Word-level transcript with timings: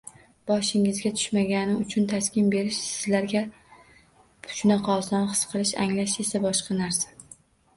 -Boshingizga 0.51 1.09
tushmagani 1.17 1.75
uchun 1.81 2.07
taskin 2.13 2.47
berish 2.55 2.79
sizlarga 2.85 3.43
shunaqa 4.61 4.97
oson, 5.03 5.29
his 5.35 5.43
qilish, 5.53 5.75
anglash 5.85 6.17
esa 6.25 6.43
boshqa 6.49 6.81
narsa… 6.81 7.15